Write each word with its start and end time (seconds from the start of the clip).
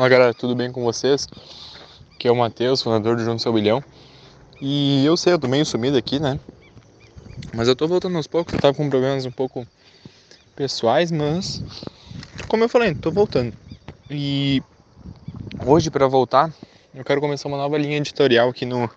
Fala 0.00 0.08
galera, 0.08 0.32
tudo 0.32 0.56
bem 0.56 0.72
com 0.72 0.82
vocês? 0.82 1.28
Aqui 2.14 2.26
é 2.26 2.32
o 2.32 2.34
Matheus, 2.34 2.80
fundador 2.80 3.16
do 3.16 3.22
Junto 3.22 3.42
Seu 3.42 3.52
Bilhão. 3.52 3.84
E 4.58 5.04
eu 5.04 5.14
sei, 5.14 5.34
eu 5.34 5.38
tô 5.38 5.46
meio 5.46 5.66
sumido 5.66 5.94
aqui, 5.98 6.18
né? 6.18 6.40
Mas 7.54 7.68
eu 7.68 7.76
tô 7.76 7.86
voltando 7.86 8.16
aos 8.16 8.26
poucos, 8.26 8.54
eu 8.54 8.58
tava 8.58 8.74
com 8.74 8.88
problemas 8.88 9.26
um 9.26 9.30
pouco 9.30 9.66
pessoais, 10.56 11.12
mas 11.12 11.62
como 12.48 12.64
eu 12.64 12.68
falei, 12.70 12.94
tô 12.94 13.10
voltando. 13.10 13.52
E 14.08 14.62
hoje 15.66 15.90
para 15.90 16.06
voltar, 16.06 16.50
eu 16.94 17.04
quero 17.04 17.20
começar 17.20 17.48
uma 17.48 17.58
nova 17.58 17.76
linha 17.76 17.98
editorial 17.98 18.48
aqui 18.48 18.64
no 18.64 18.90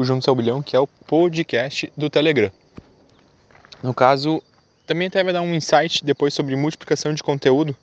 Junto 0.00 0.22
Seu 0.22 0.34
Bilhão, 0.34 0.62
que 0.62 0.76
é 0.76 0.78
o 0.78 0.86
podcast 0.86 1.90
do 1.96 2.10
Telegram. 2.10 2.52
No 3.82 3.94
caso, 3.94 4.42
também 4.86 5.08
até 5.08 5.24
vai 5.24 5.32
dar 5.32 5.40
um 5.40 5.54
insight 5.54 6.04
depois 6.04 6.34
sobre 6.34 6.54
multiplicação 6.56 7.14
de 7.14 7.22
conteúdo, 7.22 7.74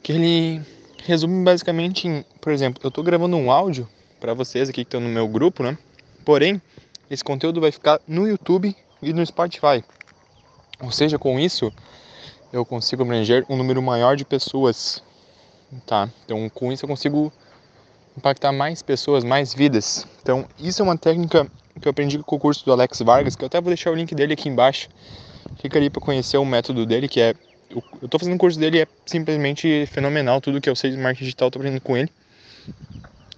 que 0.00 0.12
ele 0.12 0.62
resume 1.04 1.44
basicamente 1.44 2.06
em, 2.08 2.24
por 2.40 2.52
exemplo, 2.52 2.80
eu 2.82 2.88
estou 2.88 3.02
gravando 3.02 3.36
um 3.36 3.50
áudio 3.50 3.88
para 4.20 4.34
vocês 4.34 4.68
aqui 4.68 4.84
que 4.84 4.88
estão 4.88 5.00
no 5.00 5.08
meu 5.08 5.26
grupo, 5.26 5.62
né? 5.62 5.76
Porém, 6.24 6.60
esse 7.10 7.24
conteúdo 7.24 7.60
vai 7.60 7.72
ficar 7.72 8.00
no 8.06 8.26
YouTube 8.26 8.74
e 9.02 9.12
no 9.12 9.24
Spotify. 9.26 9.84
Ou 10.80 10.90
seja, 10.90 11.18
com 11.18 11.38
isso, 11.38 11.72
eu 12.52 12.64
consigo 12.64 13.02
abranger 13.02 13.44
um 13.48 13.56
número 13.56 13.82
maior 13.82 14.16
de 14.16 14.24
pessoas, 14.24 15.02
tá? 15.86 16.08
Então, 16.24 16.48
com 16.48 16.72
isso 16.72 16.84
eu 16.84 16.88
consigo 16.88 17.32
impactar 18.16 18.52
mais 18.52 18.82
pessoas, 18.82 19.24
mais 19.24 19.52
vidas. 19.52 20.06
Então, 20.22 20.46
isso 20.58 20.82
é 20.82 20.84
uma 20.84 20.96
técnica 20.96 21.50
que 21.80 21.88
eu 21.88 21.90
aprendi 21.90 22.18
com 22.18 22.36
o 22.36 22.38
curso 22.38 22.64
do 22.64 22.72
Alex 22.72 23.00
Vargas, 23.00 23.34
que 23.34 23.42
eu 23.42 23.46
até 23.46 23.60
vou 23.60 23.70
deixar 23.70 23.90
o 23.90 23.94
link 23.94 24.14
dele 24.14 24.34
aqui 24.34 24.48
embaixo. 24.48 24.88
Fica 25.56 25.78
ali 25.78 25.90
para 25.90 26.00
conhecer 26.00 26.36
o 26.36 26.44
método 26.44 26.86
dele, 26.86 27.08
que 27.08 27.20
é 27.20 27.34
eu, 28.02 28.08
tô 28.08 28.18
fazendo 28.18 28.34
um 28.34 28.38
curso 28.38 28.58
dele 28.58 28.78
e 28.78 28.80
é 28.82 28.86
simplesmente 29.06 29.86
fenomenal. 29.86 30.40
Tudo 30.40 30.60
que 30.60 30.68
eu 30.68 30.76
sei 30.76 30.90
de 30.90 30.96
marketing 30.96 31.24
digital 31.24 31.50
tô 31.50 31.58
aprendendo 31.58 31.80
com 31.80 31.96
ele. 31.96 32.10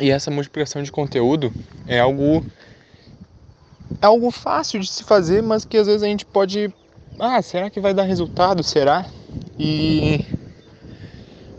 E 0.00 0.10
essa 0.10 0.30
multiplicação 0.30 0.82
de 0.82 0.92
conteúdo 0.92 1.52
é 1.86 2.00
algo 2.00 2.44
é 4.00 4.06
algo 4.06 4.30
fácil 4.30 4.80
de 4.80 4.88
se 4.88 5.04
fazer, 5.04 5.42
mas 5.42 5.64
que 5.64 5.76
às 5.76 5.86
vezes 5.86 6.02
a 6.02 6.06
gente 6.06 6.24
pode, 6.24 6.72
ah, 7.18 7.42
será 7.42 7.68
que 7.68 7.80
vai 7.80 7.92
dar 7.92 8.04
resultado? 8.04 8.62
Será? 8.62 9.04
E 9.58 10.24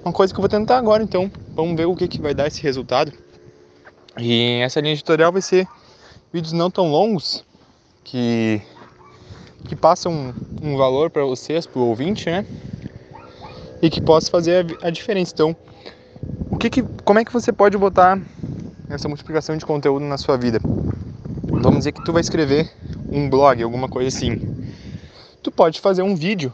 uma 0.03 0.11
coisa 0.11 0.33
que 0.33 0.39
eu 0.39 0.41
vou 0.41 0.49
tentar 0.49 0.77
agora, 0.77 1.03
então, 1.03 1.29
vamos 1.53 1.75
ver 1.75 1.85
o 1.85 1.95
que 1.95 2.07
que 2.07 2.21
vai 2.21 2.33
dar 2.33 2.47
esse 2.47 2.63
resultado. 2.63 3.11
E 4.17 4.59
essa 4.63 4.81
linha 4.81 4.93
editorial 4.93 5.31
vai 5.31 5.41
ser 5.41 5.67
vídeos 6.33 6.53
não 6.53 6.71
tão 6.71 6.89
longos 6.89 7.45
que 8.03 8.61
que 9.67 9.75
passam 9.75 10.11
um, 10.11 10.33
um 10.61 10.77
valor 10.77 11.09
para 11.09 11.23
vocês, 11.23 11.65
para 11.65 11.79
o 11.79 11.87
ouvinte, 11.87 12.29
né? 12.29 12.45
E 13.81 13.89
que 13.89 14.01
possa 14.01 14.29
fazer 14.29 14.77
a, 14.81 14.87
a, 14.87 14.89
diferença. 14.89 15.33
Então, 15.33 15.55
o 16.49 16.57
que, 16.57 16.69
que 16.69 16.83
como 17.03 17.19
é 17.19 17.25
que 17.25 17.33
você 17.33 17.51
pode 17.51 17.77
botar 17.77 18.19
essa 18.89 19.07
multiplicação 19.07 19.57
de 19.57 19.65
conteúdo 19.65 20.05
na 20.05 20.17
sua 20.17 20.37
vida? 20.37 20.59
Vamos 21.43 21.79
dizer 21.79 21.91
que 21.91 22.03
tu 22.03 22.13
vai 22.13 22.21
escrever 22.21 22.71
um 23.11 23.29
blog, 23.29 23.61
alguma 23.61 23.87
coisa 23.87 24.07
assim. 24.07 24.39
Tu 25.41 25.51
pode 25.51 25.79
fazer 25.79 26.01
um 26.01 26.15
vídeo. 26.15 26.53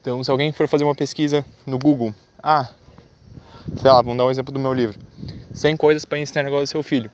Então, 0.00 0.22
se 0.24 0.30
alguém 0.30 0.52
for 0.52 0.66
fazer 0.66 0.84
uma 0.84 0.94
pesquisa 0.94 1.44
no 1.66 1.78
Google, 1.78 2.14
ah, 2.42 2.68
sei 3.76 3.90
lá, 3.90 4.02
vamos 4.02 4.18
dar 4.18 4.26
um 4.26 4.30
exemplo 4.30 4.52
do 4.52 4.58
meu 4.58 4.72
livro. 4.72 4.98
100 5.54 5.76
coisas 5.76 6.04
para 6.04 6.18
ensinar 6.18 6.42
negócio 6.42 6.62
ao 6.62 6.66
seu 6.66 6.82
filho. 6.82 7.10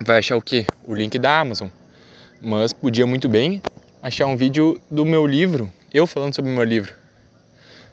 Vai 0.00 0.18
achar 0.18 0.36
o 0.36 0.42
quê? 0.42 0.66
O 0.86 0.94
link 0.94 1.18
da 1.18 1.40
Amazon. 1.40 1.68
Mas 2.40 2.72
podia 2.72 3.06
muito 3.06 3.28
bem 3.28 3.62
achar 4.04 4.26
um 4.26 4.36
vídeo 4.36 4.78
do 4.90 5.02
meu 5.06 5.26
livro, 5.26 5.72
eu 5.90 6.06
falando 6.06 6.34
sobre 6.34 6.50
o 6.50 6.54
meu 6.54 6.62
livro, 6.62 6.92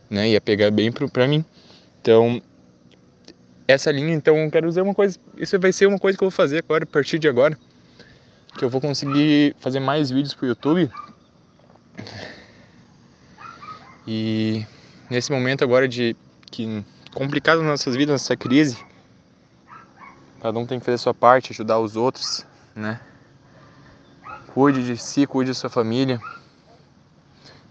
né? 0.10 0.28
Ia 0.28 0.42
pegar 0.42 0.70
bem 0.70 0.92
pro, 0.92 1.10
pra 1.10 1.26
mim. 1.26 1.46
Então, 2.02 2.42
essa 3.66 3.90
linha, 3.90 4.14
então, 4.14 4.36
eu 4.36 4.52
quero 4.52 4.68
dizer 4.68 4.82
uma 4.82 4.94
coisa, 4.94 5.18
isso 5.38 5.58
vai 5.58 5.72
ser 5.72 5.86
uma 5.86 5.98
coisa 5.98 6.18
que 6.18 6.24
eu 6.26 6.30
vou 6.30 6.36
fazer 6.36 6.58
agora, 6.58 6.84
a 6.84 6.88
partir 6.88 7.18
de 7.18 7.30
agora, 7.30 7.58
que 8.58 8.66
eu 8.66 8.70
vou 8.70 8.82
conseguir 8.82 9.56
fazer 9.62 9.80
mais 9.80 10.12
vídeos 10.12 10.34
pro 10.34 10.48
YouTube. 10.48 10.92
E 14.06 14.66
nesse 15.10 15.32
momento 15.32 15.64
agora 15.64 15.88
de 15.88 16.14
que 16.52 16.84
complicado 17.14 17.60
nas 17.60 17.68
nossas 17.68 17.96
vidas, 17.96 18.22
nessa 18.22 18.36
crise, 18.36 18.78
cada 20.42 20.60
um 20.60 20.66
tem 20.66 20.78
que 20.78 20.84
fazer 20.86 20.96
a 20.96 20.98
sua 20.98 21.14
parte, 21.14 21.54
ajudar 21.54 21.80
os 21.80 21.96
outros, 21.96 22.46
né? 22.76 23.00
Cuide 24.54 24.86
de 24.86 24.98
si, 24.98 25.26
cuide 25.26 25.52
da 25.52 25.56
sua 25.56 25.70
família. 25.70 26.20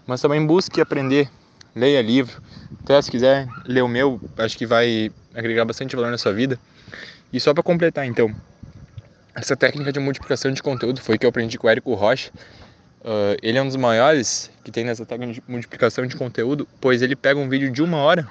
Mas 0.07 0.21
também 0.21 0.45
busque 0.45 0.81
aprender. 0.81 1.29
Leia 1.75 2.01
livro. 2.01 2.41
Até 2.83 3.01
se 3.01 3.11
quiser 3.11 3.47
ler 3.65 3.81
o 3.81 3.87
meu, 3.87 4.19
acho 4.37 4.57
que 4.57 4.65
vai 4.65 5.11
agregar 5.33 5.63
bastante 5.63 5.95
valor 5.95 6.11
na 6.11 6.17
sua 6.17 6.33
vida. 6.33 6.59
E 7.31 7.39
só 7.39 7.53
para 7.53 7.63
completar, 7.63 8.05
então, 8.05 8.33
essa 9.35 9.55
técnica 9.55 9.91
de 9.91 9.99
multiplicação 9.99 10.51
de 10.51 10.61
conteúdo 10.61 10.99
foi 10.99 11.17
que 11.17 11.25
eu 11.25 11.29
aprendi 11.29 11.57
com 11.57 11.67
o 11.67 11.69
Érico 11.69 11.93
Rocha. 11.93 12.31
Uh, 13.01 13.37
ele 13.41 13.57
é 13.57 13.61
um 13.61 13.67
dos 13.67 13.75
maiores 13.75 14.51
que 14.63 14.71
tem 14.71 14.83
nessa 14.83 15.05
técnica 15.05 15.33
de 15.33 15.43
multiplicação 15.47 16.05
de 16.05 16.15
conteúdo, 16.15 16.67
pois 16.79 17.01
ele 17.01 17.15
pega 17.15 17.39
um 17.39 17.47
vídeo 17.47 17.71
de 17.71 17.81
uma 17.81 17.97
hora 17.97 18.27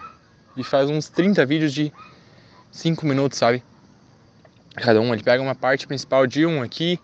e 0.57 0.63
faz 0.63 0.91
uns 0.91 1.09
30 1.09 1.45
vídeos 1.47 1.73
de 1.73 1.93
5 2.71 3.07
minutos, 3.07 3.39
sabe? 3.39 3.63
Cada 4.77 5.01
um, 5.01 5.13
ele 5.13 5.23
pega 5.23 5.43
uma 5.43 5.55
parte 5.55 5.87
principal 5.87 6.27
de 6.27 6.47
um 6.47 6.63
aqui 6.63 7.01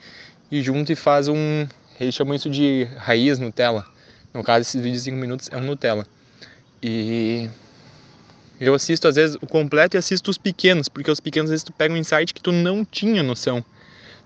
e 0.50 0.62
junto 0.62 0.92
e 0.92 0.96
faz 0.96 1.28
um. 1.28 1.66
Eles 1.98 2.14
chamam 2.14 2.34
isso 2.34 2.50
de 2.50 2.84
raiz 2.96 3.38
Nutella. 3.38 3.86
No 4.32 4.42
caso, 4.42 4.62
esses 4.62 4.80
vídeos 4.80 5.02
de 5.02 5.10
5 5.10 5.16
minutos 5.16 5.48
é 5.50 5.56
um 5.56 5.62
Nutella. 5.62 6.06
E 6.82 7.48
eu 8.60 8.74
assisto 8.74 9.08
às 9.08 9.16
vezes 9.16 9.36
o 9.36 9.46
completo 9.46 9.96
e 9.96 9.98
assisto 9.98 10.30
os 10.30 10.38
pequenos, 10.38 10.88
porque 10.88 11.10
os 11.10 11.20
pequenos 11.20 11.50
às 11.50 11.52
vezes 11.52 11.64
tu 11.64 11.72
pega 11.72 11.92
um 11.92 11.96
insight 11.96 12.32
que 12.32 12.40
tu 12.40 12.52
não 12.52 12.84
tinha 12.84 13.22
noção. 13.22 13.64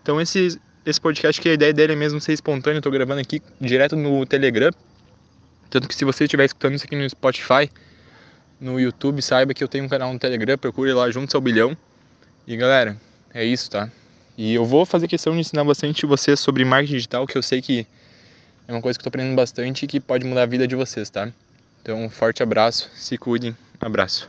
Então 0.03 0.21
esse, 0.21 0.61
esse 0.85 1.01
podcast 1.01 1.41
que 1.41 1.49
a 1.49 1.53
ideia 1.53 1.73
dele 1.73 1.93
é 1.93 1.97
mesmo 1.97 2.21
ser 2.21 2.33
espontâneo, 2.33 2.79
eu 2.79 2.83
tô 2.83 2.91
gravando 2.91 3.21
aqui 3.21 3.43
direto 3.61 3.97
no 3.97 4.25
Telegram. 4.27 4.73
Tanto 5.69 5.89
que 5.89 5.95
se 5.95 6.05
você 6.05 6.25
estiver 6.25 6.45
escutando 6.45 6.75
isso 6.75 6.85
aqui 6.85 6.97
no 6.97 7.09
Spotify, 7.09 7.71
no 8.61 8.79
YouTube, 8.79 9.23
saiba 9.23 9.55
que 9.55 9.63
eu 9.63 9.69
tenho 9.69 9.85
um 9.85 9.89
canal 9.89 10.13
no 10.13 10.19
Telegram, 10.19 10.59
procure 10.59 10.93
lá 10.93 11.11
junto 11.11 11.35
ao 11.37 11.41
bilhão. 11.41 11.77
E 12.47 12.57
galera, 12.57 12.97
é 13.33 13.45
isso, 13.45 13.71
tá? 13.71 13.91
E 14.39 14.55
eu 14.55 14.65
vou 14.65 14.87
fazer 14.87 15.09
questão 15.09 15.35
de 15.35 15.41
ensinar 15.41 15.65
bastante 15.65 16.07
vocês 16.07 16.41
sobre 16.41 16.65
marketing 16.65 16.95
digital, 16.95 17.27
que 17.27 17.37
eu 17.37 17.43
sei 17.43 17.61
que 17.61 17.87
é 18.67 18.73
uma 18.73 18.81
coisa 18.81 18.99
que 18.99 19.03
eu 19.03 19.05
tô 19.05 19.09
aprendendo 19.09 19.37
bastante 19.37 19.85
e 19.85 19.89
que 19.89 19.99
pode 19.99 20.25
mudar 20.25 20.45
a 20.45 20.47
vida 20.47 20.67
de 20.67 20.77
vocês, 20.77 21.11
tá? 21.11 21.31
Então, 21.83 22.05
um 22.05 22.09
forte 22.09 22.43
abraço, 22.43 22.89
se 22.95 23.19
cuidem, 23.19 23.57
abraço. 23.81 24.29